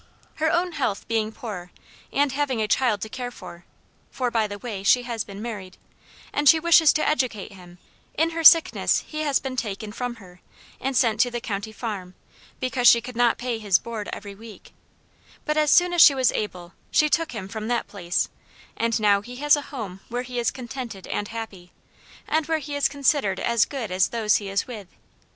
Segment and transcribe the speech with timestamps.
[0.37, 1.69] Her own health being poor,
[2.11, 3.65] and having a child to care for,
[4.09, 5.77] (for, by the way, she has been married,)
[6.33, 7.77] and she wishes to educate him;
[8.15, 10.41] in her sickness he has been taken from her,
[10.79, 12.15] and sent to the county farm,
[12.59, 14.73] because she could not pay his board every week;
[15.45, 18.27] but as soon as she was able, she took him from that PLACE,
[18.75, 21.73] and now he has a home where he is contented and happy,
[22.27, 24.87] and where he is considered as good as those he is with.